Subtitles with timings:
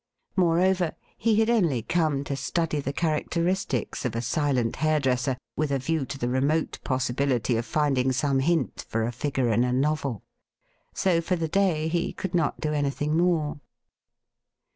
[0.35, 5.77] Moreover, he had only come to study the characteristics of a silent hairdresser with a
[5.77, 10.23] view to the remote possibility of finding some hint for a figure in a novel.
[10.95, 13.59] So for the day he could not do anything more.